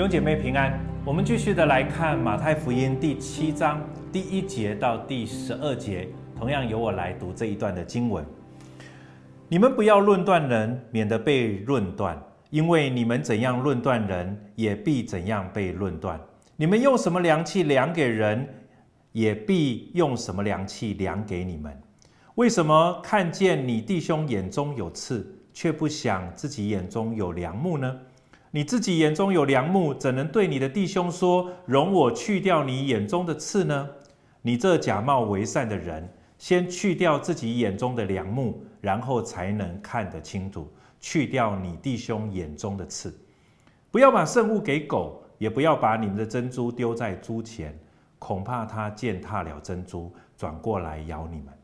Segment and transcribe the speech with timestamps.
[0.00, 8.24] 弟兄姐妹平安，我们继续的来看马太福音第七章第一节到第十二节，同样由我来读这一段的经文。
[9.46, 12.18] 你们不要论断人，免得被论断，
[12.48, 16.18] 因为你们怎样论断人，也必怎样被论断。
[16.56, 18.48] 你们用什么量器量给人，
[19.12, 21.78] 也必用什么量器量给你们。
[22.36, 28.00] 为什么看见你弟兄眼中有刺，却不想自己眼中有梁木呢？
[28.52, 33.88] 你自己眼中有梁木，怎能对你的弟兄说：“容我去掉你眼中的刺呢？”
[34.42, 40.68] 你这假冒为善的人，先去掉自己眼中的梁木，然后才能看得清楚，
[41.00, 43.16] 去掉你弟兄眼中的刺。
[43.92, 47.78] 不要把圣物给狗，也不要把你们的珍珠丢在猪前，
[48.18, 51.54] 恐怕它践踏了珍珠，转过来咬你们。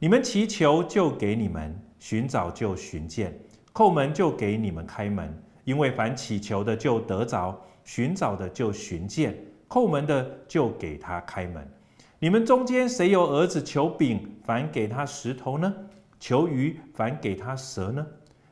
[0.00, 3.30] 你们祈求，就给你们；寻找，就寻见；
[3.72, 5.32] 叩门，就给你们开门。
[5.66, 9.36] 因为凡祈求的就得着，寻找的就寻见，
[9.68, 11.68] 叩门的就给他开门。
[12.20, 15.74] 你们中间谁有儿子求饼，反给他石头呢？
[16.20, 18.06] 求鱼，反给他蛇呢？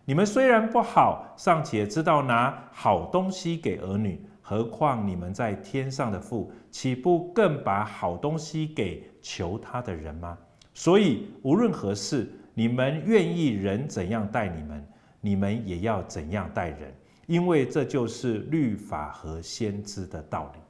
[0.04, 10.36] 你们虽然不好，尚且知道拿好东西给儿女，何况你们在天上的父，岂不更把好东西给求他的人吗？
[10.74, 14.84] 所以无论何事，你们愿意人怎样待你们，
[15.20, 16.92] 你们也要怎样待人。
[17.26, 20.60] 因为这就是律法和先知的道理。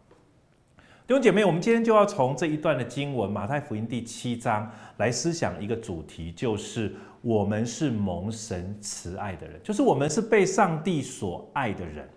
[1.07, 12.09] 弟兄姐妹，我们今天就要从这一段的经文，马太福音第七章来思想一个主题，就是我们是蒙神慈爱的人，就是我们是被上帝所爱的人。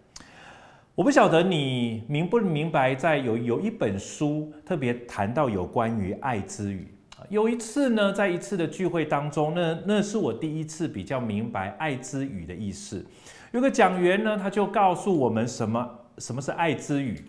[0.95, 6.87] 我不晓得你明不明白，在有有一本书特别谈到有关于爱之语。
[7.29, 13.05] 有一次呢，在一次的聚会当中，那那是我第一次比较明白爱之语的意思。
[13.51, 17.23] 有个讲员呢，他就告诉我们什么什么是爱之语，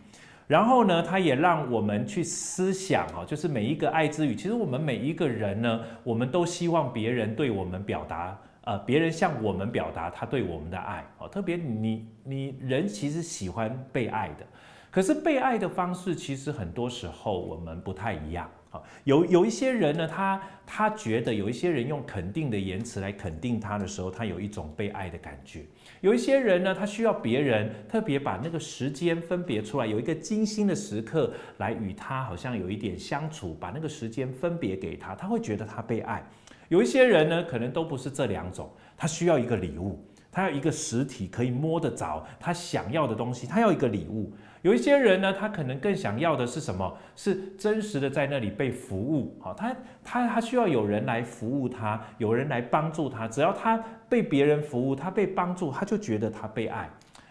[0.47, 11.05] 然后呢，他也让我们去思想哦，就是每一个爱之语，其实我们每一个人呢，我们都希望别人对我们表达，呃，别人向我们表达他对我们的爱。
[11.19, 14.47] 哦，特别你你人其实喜欢被爱的，
[14.91, 18.51] 可是被爱的方式其实很多时候我们不太一样。
[18.71, 25.65] 好，有有一些人呢，他他觉得有一些人用肯定的言辞来肯定他的时候，他有一种被爱的感觉。
[26.03, 36.23] 有一些人呢，他需要别人特别把那个时间分别出来，有一个精心的时刻来与他好像有一点相处，把那个时间分别给他，他会觉得他被爱。
[36.69, 39.99] 有一些人呢，可能都不是这两种，他需要一个礼物，
[40.31, 44.31] 他要一个实体可以摸得着他想要的东西，他要一个礼物。
[44.69, 46.95] 有一些人呢，他可能更想要的是什么？
[47.17, 49.35] 是真实的在那里被服务。
[49.41, 49.75] 好，他
[50.05, 53.27] 他他需要有人来服务他，有人来帮助他。
[53.27, 56.87] 只要他被别人服务，他被帮助，他就觉得他被爱。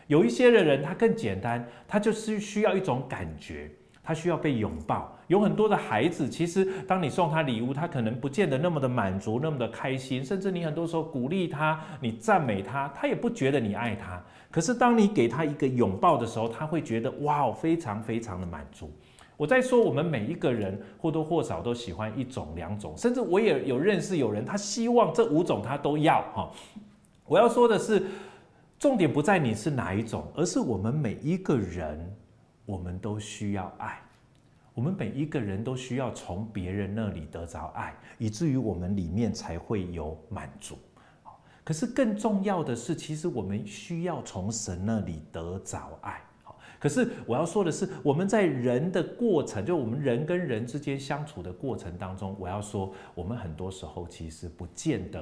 [0.07, 3.69] 有一些的人，他更简单，他就是需要一种感觉。
[4.01, 14.23] 他需要被拥抱，有很多的孩子，其实当你送他礼物，他可能不见得那么的满足，那么的开心，甚至你很多时候鼓励他，你赞美他，他也不觉得你爱他。
[14.49, 18.91] 可是当你给他一个拥抱的时候，他会觉得哇，非常非常的满足。
[19.35, 26.51] 我在说，我们每一个人或多或少都喜欢一种、两种，甚至我也有认识有人，他希望这五种他都要哈。
[27.25, 28.03] 我要说的是，
[28.79, 32.15] 重点不在你是哪一种，而是我们每一个人。
[32.65, 33.97] 我们都需要爱，
[34.73, 40.77] 我们每一个人都需要从别人那里得着爱，以至于我们里面才会有满足。
[41.67, 46.21] 可是更重要的是，其实我们需要从神那里得着爱。
[46.79, 55.21] 可是我要说的是，我们在人的过程，就我们人跟人之间相处的过程当中，我要说，我们很多时候其实不见得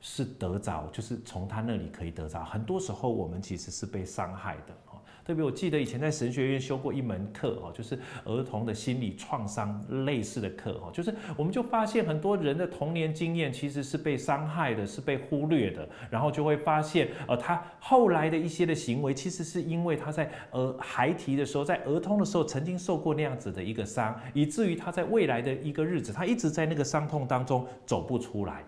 [0.00, 2.44] 是得着，就是从他那里可以得着。
[2.44, 4.74] 很多时候，我们其实是被伤害的。
[5.24, 28.62] 特别我记得以前在神学院修过一门课哦，就是儿童的心理创伤类似的课哦，就是我们就发现很多人的童年经验其实是被伤害的，是被忽略的，然后就会发现呃他后来的一些的行为，其实是因为他在呃孩提的时候，在儿童的时候曾经受过那样子的一个伤，以至于他在未来的一个日子，他一直在那个伤痛当中走不出来。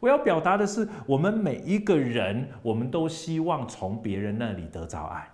[0.00, 5.26] 我要表达的是，我们每一个人，我们都希望从别人那里得到爱。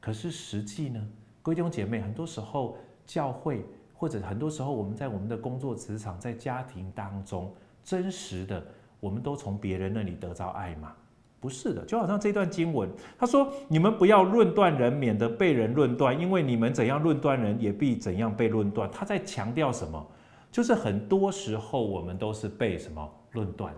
[0.00, 1.06] 可是实际呢，
[1.42, 2.76] 各位弟兄姐妹，很多时候
[3.06, 7.54] 教会或者很多时候我们在我们的工作职场、在家庭当中，
[7.84, 8.64] 真实的，
[8.98, 10.94] 我们都从别人那里得到爱吗？
[11.38, 12.86] 不是的，就好像这段经文，
[13.18, 20.06] 他说：“你们不要论断人，免得被人论断，因为你们怎样论断人，也必怎样被论断。”他在强调什么？
[20.52, 23.74] 就是很多时候我们都是被什么论断？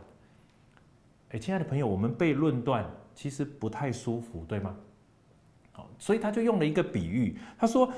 [1.31, 2.85] 哎，亲爱的朋友，我们被论断
[3.15, 4.75] 其实不太舒服，对吗？
[5.99, 7.89] 所以他就用了一个比喻，他说：“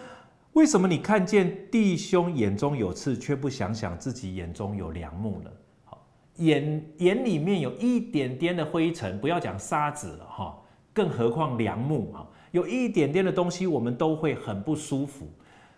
[0.53, 5.51] 为什么你看见弟兄眼中有刺，却不想想自己眼中有梁木呢？”
[5.87, 6.07] 好，
[6.37, 10.59] 眼眼里面有一点点的灰尘，不要讲沙子了哈，
[10.93, 15.27] 更何况梁木哈，有一点点的东西，我们都会很不舒服。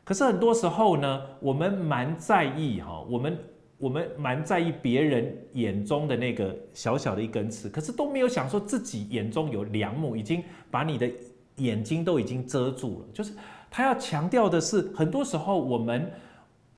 [0.03, 3.39] 可是很多时候呢，我们蛮在意哈，我们
[3.79, 11.09] 我们蛮在意别人眼中的那个小小的一根刺，可是都没有想说自己眼中有梁木，已经把你的。
[11.57, 13.33] 眼睛都已经遮住了，就是
[13.71, 16.13] 他要强调的是，很多时候我们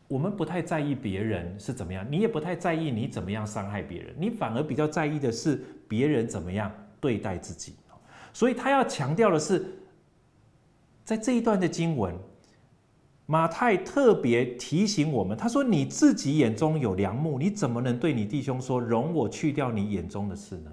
[0.06, 7.75] 我们不太在意别人是怎么样，你也不太在意你怎么样伤害别人，你反而比较在意的是别人怎么样对待自己。
[8.32, 9.64] 所以他要强调的是，
[11.04, 12.14] 在这一段的经文，
[13.26, 20.72] 马太特别提醒我们，他说：“你自己眼中有梁木，你怎么能对你弟兄说，容我去掉你眼中的刺呢？”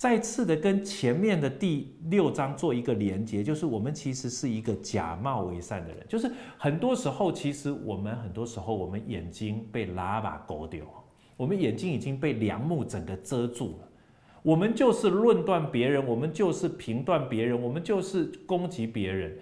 [0.00, 10.86] 再次的跟前面的第六章做一个连接，就是我们其实是一个假冒为善的人，就是很多时候，其实我们很多时候，我们眼睛被喇叭勾掉，
[11.36, 13.88] 我们眼睛已经被梁木整个遮住了，
[14.42, 19.38] 我们就是论断别人，我们就是评断别人，我们就是攻击别人，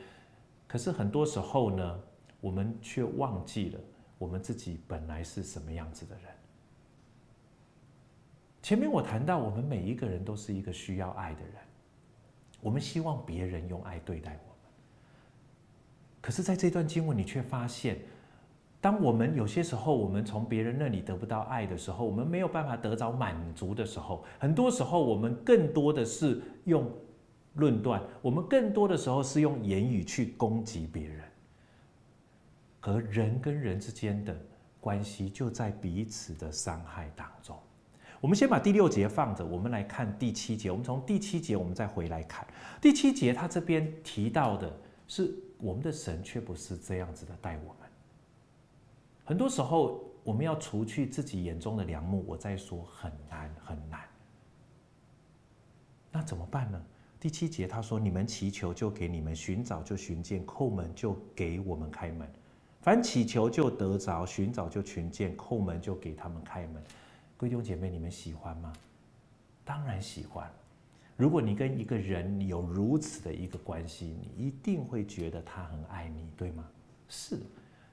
[0.66, 2.00] 可是很多时候呢，
[2.40, 3.78] 我们却忘记了
[4.18, 6.24] 我们自己本来是什么样子的人。
[8.62, 11.54] 前面我谈到，我们每一个人都是一个需要爱的人，
[12.60, 14.72] 我们希望别人用爱对待我们。
[16.20, 17.98] 可是，在这段经文，你却发现，
[18.80, 26.90] 当我们有些时候，我们从别人那里得不到爱的时候，我们没有办法得着满足的时候，很多时候，我们更多的是用
[27.54, 31.24] 论断，我们更多的时候是用言语去攻击别人。
[32.80, 34.36] 而人跟人之间的
[34.80, 37.56] 关系，就在彼此的伤害当中。
[38.20, 40.70] 我们先把第六节放着，我们来看第七节。
[40.70, 42.46] 我们从第七节，我们再回来看
[42.80, 43.32] 第七节。
[43.32, 44.76] 他这边提到的
[45.06, 47.88] 是我们的神，却不是这样子的待我们。
[49.24, 54.00] 很多时候，我们要除去自己眼中的梁木，我再说很难很难。
[56.10, 56.82] 那怎么办呢？
[57.20, 62.28] 第七节他说：“你们祈求，就给你们；寻找，就寻见；叩门，就给我们开门。
[62.80, 66.82] 凡祈求，就得着；寻找，就寻见；叩门，就给他们开门。”
[67.38, 68.72] 弟兄姐妹，你们喜欢吗？
[69.64, 70.50] 当然喜欢。
[71.16, 76.68] 如果你跟一个人有如此的一个关系，你一定会觉得他很爱你，对吗？
[77.08, 77.40] 是。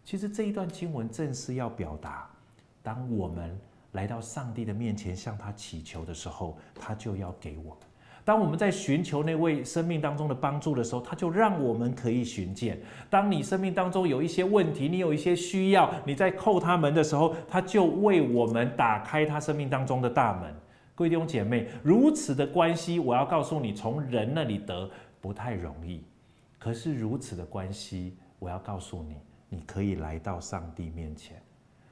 [0.03, 2.29] 其实这一段经文正是要表达，
[2.83, 3.57] 当我们
[3.93, 7.79] 来到上帝的面前向他祈求的时候，他就要给我们。
[8.25, 12.81] 当我们在寻求那位生命当中的帮助的时候，他就让我们可以寻见。
[13.07, 20.51] 当你生命当中有一些问题，你有一些需要，你在叩他门的时候，他就为我们打开他生命当中的大门。
[20.95, 24.89] 各位弟兄姐妹，如此的关系，我要告诉你，从人那里得
[25.21, 26.03] 不太容易。
[26.57, 29.17] 可是如此的关系，我要告诉你，
[29.49, 31.39] 你可以来到上帝面前。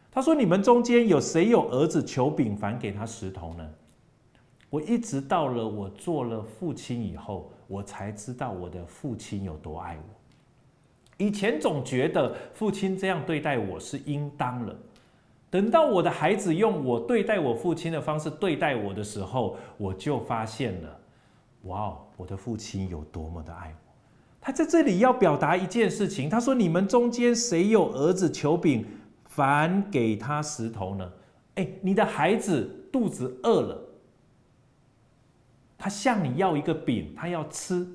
[0.10, 3.70] 他说：“你们中间有谁有儿子求饼，反给他石头呢？”
[4.74, 11.24] 我一直到了我做了父亲以后，我才知道我的父亲有多爱我。
[11.24, 14.76] 以前总觉得父亲这样对待我是应当了，
[15.52, 21.00] 等到我的孩子用我对待我父亲的方式对待我的时候，我就发现了，
[21.66, 23.94] 哇哦，我的父亲有多么的爱我。
[24.42, 28.84] 他在这里要表达一件事情，他说：“你们中间谁有儿子求饼，
[29.26, 31.14] 反给他石头呢？”
[31.54, 33.80] 哎，你的孩子肚子饿了。
[35.84, 37.86] 他向你要一个饼，他要吃，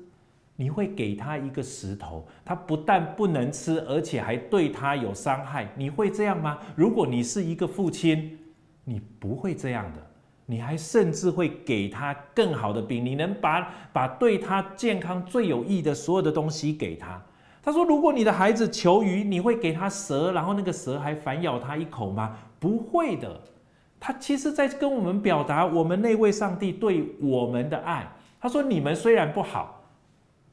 [0.55, 2.23] 你会给他一个石头。
[2.45, 5.67] 他不但不能吃，而且还对他有伤害。
[5.75, 6.59] 你会这样吗？
[6.75, 8.37] 如果你是一个父亲，
[8.83, 9.99] 你不会这样的。
[10.45, 13.03] 你还甚至会给他更好的饼。
[13.03, 17.19] 你能把把对他健康最有益的所有的东西给他。
[17.63, 22.37] 他说：“如果你的孩子求鱼，你会给他蛇，然后那个蛇还反咬他一口吗？
[22.59, 23.41] 不会的。”
[23.99, 28.09] 他其实在跟我们表达我们那位上帝对我们的爱。
[28.41, 29.83] 他说：“你们虽然不好，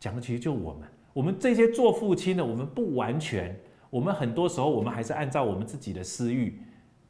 [0.01, 3.57] 讲的其实就我们，我们这些做父亲的，我们不完全，
[3.91, 6.61] 我们很多时候我们还是按照我们自己的私欲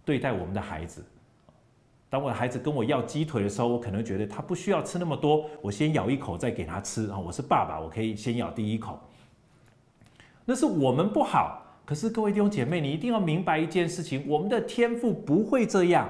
[0.05, 1.03] 对待我们的孩子。
[2.11, 7.19] 当我的孩子跟我要鸡腿的时候，我可能觉得他不需要吃那么多，我先咬一口再给他吃啊。
[7.19, 9.01] 我是爸爸，我可以先咬第一口。
[10.45, 16.07] 那是我们不好，可是各位弟兄姐妹，你一定要明白一件事情：我们的天赋不会这样。”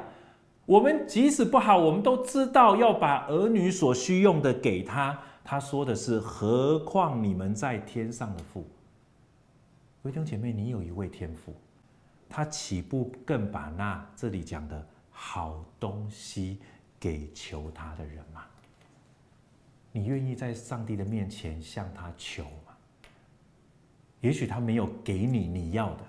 [0.67, 5.19] 我们即使不好，我们都知道要把儿女所需用的给他。
[5.45, 8.67] 他说的是：“何况你们在天上的父，
[10.03, 11.55] 弟兄姐妹，你有一位天父，
[12.29, 16.59] 他岂不更把那这里讲的好东西
[16.99, 18.43] 给求他的人吗？
[19.93, 22.75] 你愿意在上帝的面前向他求吗？
[24.21, 26.05] 也许他没有给你你要的，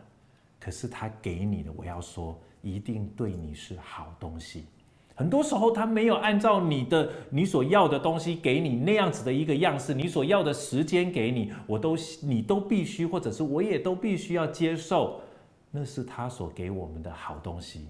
[0.60, 2.36] 可是他给你的，我要说，
[2.76, 4.66] 一定对你是好东西。
[5.16, 15.20] 很多时候，他没有按照你的你所要的东西给你那样子的一个样式，你所要的时间给你，我都你都必须，或者是我也都必须要接受，
[15.72, 17.88] 那是他所给我们的好东西，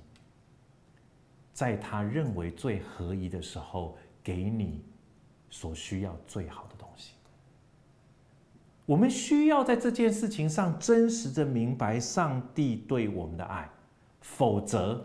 [1.52, 4.82] 在他认为最合宜的时候，给你
[5.50, 7.12] 所需要最好的东西。
[8.86, 13.70] 我们需要在这件事情上真实的明白上帝对我们的爱，
[14.36, 15.02] 否则，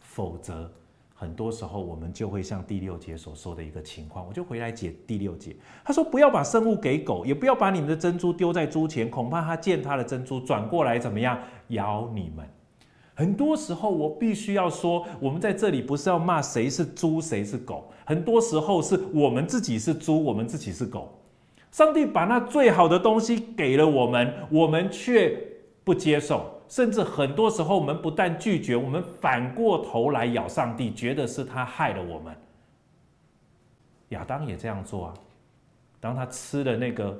[0.00, 0.70] 否则。
[1.14, 5.54] 很多时候，我们就会像第六节所说的一个情况，我就回来解第六节。
[5.84, 12.46] 他说：“不要把生物给狗，也不要把你们的珍珠丢在猪前，恐怕它见它的珍珠转过来怎么样咬你们。”
[13.14, 21.16] 很多时候，我必须要说，我们在这里不是要骂谁是猪谁是狗，很多时候是我们自己是猪，我们自己是狗。
[21.70, 25.40] 上帝把那最好的东西给了我们，我们却
[25.84, 26.53] 不接受。
[26.68, 32.34] 甚至很多时候，我们不但拒绝，我们反过头来咬上帝，觉得是他害了我们。
[34.10, 35.14] 亚当也这样做啊。
[36.00, 37.18] 当他吃了那个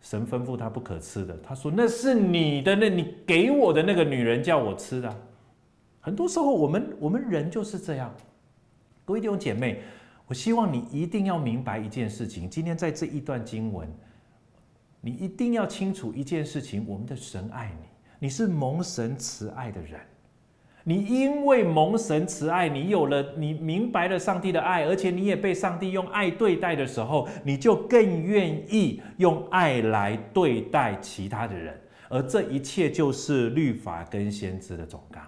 [0.00, 5.20] 神吩咐他不可吃的，他说：“那是你的，那你给我的那个女人叫我吃的。”
[6.00, 8.14] 很多时候，我们我们人就是这样。
[9.04, 9.82] 各位弟兄姐妹，
[10.26, 12.48] 我希望你一定要明白一件事情。
[12.48, 13.86] 今天在这一段经文，
[15.00, 17.88] 你一定要清楚一件事情：我们的神爱你。
[18.22, 19.98] 你是蒙神慈爱的人，
[20.84, 35.26] 你因为蒙神慈爱，你有了，你明白了上帝的爱，而且你也被上帝用爱对待的时候，你就更愿意用爱来对待其他的人，而这一切就是律法跟先知的总纲。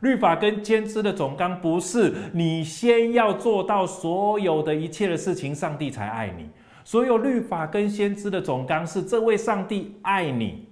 [0.00, 6.50] 律法跟先知的总纲不是你先要做到所有的一切的事情，上帝才爱你。
[6.84, 10.65] 所有律法跟先知的总纲是这位上帝爱你。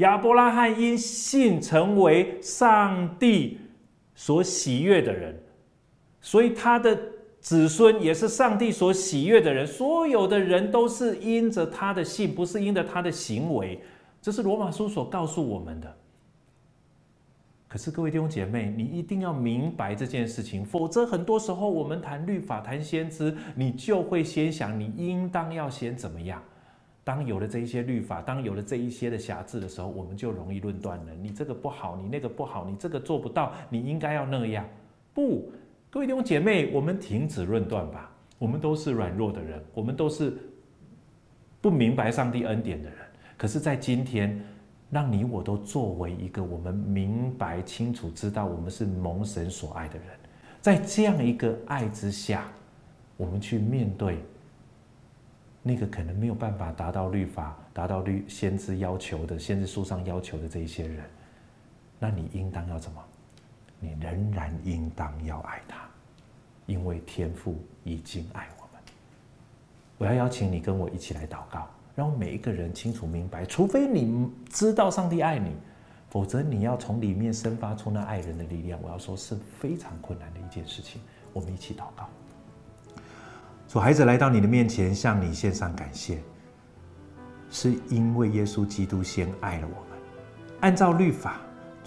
[0.00, 3.58] 亚伯拉罕因信成为上帝
[4.14, 5.38] 所喜悦的人，
[6.20, 6.98] 所以他的
[7.38, 9.66] 子孙也是上帝所喜悦的人。
[9.66, 13.80] 所有的人都是因着他的信，不是因着他的行为。
[14.20, 15.96] 这是罗马书所告诉我们的。
[17.68, 26.42] 可是各位弟兄姐妹，你一定要明白这件事情，否则很多时候我们谈律法、谈先知，你就会先想你应当要先怎么样。
[27.02, 31.14] 当有了这一些律法，当有了这一些的瑕疵的时候，我们就容易论断了。
[31.20, 34.64] 你这个不好，你那个不好，你这个做不到，你应该要那样。
[35.14, 35.50] 不，
[35.88, 38.12] 各位弟兄姐妹，我们停止论断吧。
[38.38, 40.32] 我们都是软弱的人，我们都是
[41.60, 42.98] 不明白上帝恩典的人。
[43.36, 44.40] 可是，在今天，
[44.90, 50.06] 让你我都作为一个我们明白清楚知道我们是蒙神所爱的人，
[50.60, 52.50] 在这样一个爱之下，
[53.16, 54.18] 我们去面对。
[55.62, 61.04] 那个可能没有办法达到律法、达到律先知要求的、先知书上要求的这一些人，
[61.98, 63.02] 那你应当要怎么？
[63.78, 65.88] 你仍然应当要爱他，
[66.66, 68.82] 因为天父已经爱我们。
[69.96, 75.52] 我要邀请你跟我一起来祷告，让每一个人清楚明白，除非你知道上帝爱你，
[76.10, 81.00] 否则你要从里面生发出那爱人的力量，我要说是非常困难的一件事情。
[81.32, 82.08] 我们一起祷告。
[83.70, 86.18] 主孩子来到你的面前，向你献上感谢，
[87.52, 89.96] 是因为耶稣基督先爱了我们。
[90.58, 91.36] 按照律法，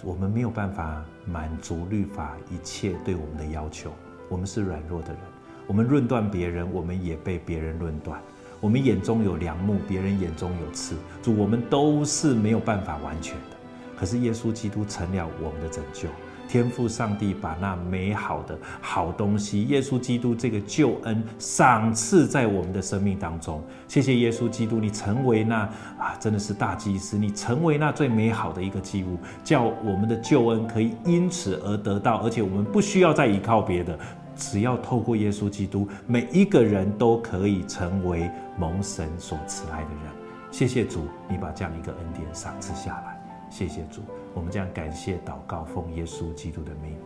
[0.02, 3.92] 我们没有办法满足律法一切对我们的要求。
[4.30, 5.18] 我们是软弱的人，
[5.66, 8.18] 我们论断别人，我们也被别人论断。
[8.62, 10.96] 我们眼中有梁木，别人眼中有刺。
[11.22, 13.56] 主，我们都是没有办法完全的。
[13.94, 16.08] 可是耶稣基督成了我们的拯救。
[16.54, 23.60] 天赋上帝把那美好的好东西，耶稣基督这个救恩赏赐在我们的生命当中。
[23.88, 25.62] 谢谢耶稣基督，你成为那
[25.98, 33.98] 啊，真的是大祭司，你成为那最美好的一个祭物，叫我们的救恩可以因此而得到，而且我们不需要再依靠别的，
[34.36, 40.12] 只要透过耶稣基督，每一个人都可以成为蒙神所慈爱的人。
[40.52, 43.13] 谢谢主，你把这样一个恩典赏赐下来。
[43.54, 44.02] 谢谢主。
[44.34, 46.98] 我们将感谢祷告，奉耶稣基督的名，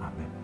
[0.00, 0.39] 阿门。